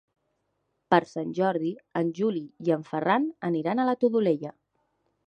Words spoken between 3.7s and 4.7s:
a la Todolella.